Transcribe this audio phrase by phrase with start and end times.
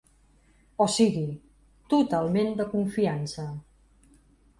[0.85, 1.27] O sigui,
[1.95, 3.47] totalment de confiança.